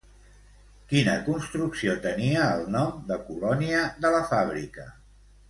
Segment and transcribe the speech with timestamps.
[0.93, 4.89] Quina construcció tenia el nom de Colònia de la Fàbrica?